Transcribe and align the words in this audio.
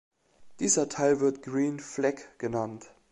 Dieser 0.59 0.89
Teil 0.89 1.19
wird 1.19 1.43
"Green 1.43 1.79
Flag" 1.79 2.15
genannt. 2.39 2.89